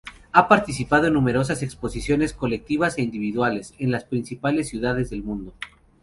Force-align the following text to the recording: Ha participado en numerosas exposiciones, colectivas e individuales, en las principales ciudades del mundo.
Ha 0.33 0.47
participado 0.47 1.05
en 1.05 1.13
numerosas 1.13 1.61
exposiciones, 1.61 2.33
colectivas 2.33 2.97
e 2.97 3.03
individuales, 3.03 3.75
en 3.77 3.91
las 3.91 4.03
principales 4.03 4.67
ciudades 4.67 5.11
del 5.11 5.21
mundo. 5.21 5.53